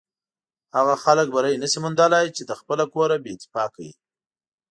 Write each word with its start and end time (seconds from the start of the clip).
هغه 0.75 0.95
خلک 1.03 1.27
بری 1.35 1.59
نشي 1.63 1.79
موندلی 1.83 2.27
چې 2.35 2.41
له 2.49 2.55
خپله 2.61 2.83
کوره 2.93 3.15
بې 3.23 3.31
اتفاقه 3.33 3.77
وي. 3.83 3.91